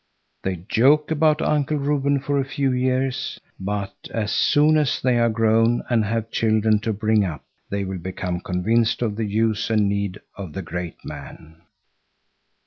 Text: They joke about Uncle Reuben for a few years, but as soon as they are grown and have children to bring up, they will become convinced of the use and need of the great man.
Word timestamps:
They 0.41 0.55
joke 0.67 1.11
about 1.11 1.43
Uncle 1.43 1.77
Reuben 1.77 2.19
for 2.19 2.39
a 2.39 2.43
few 2.43 2.71
years, 2.71 3.39
but 3.59 3.93
as 4.09 4.31
soon 4.31 4.75
as 4.75 4.99
they 4.99 5.19
are 5.19 5.29
grown 5.29 5.83
and 5.91 6.03
have 6.05 6.31
children 6.31 6.79
to 6.79 6.91
bring 6.91 7.23
up, 7.23 7.43
they 7.69 7.83
will 7.83 7.99
become 7.99 8.41
convinced 8.41 9.03
of 9.03 9.15
the 9.15 9.25
use 9.27 9.69
and 9.69 9.87
need 9.87 10.19
of 10.35 10.53
the 10.53 10.63
great 10.63 10.95
man. 11.05 11.61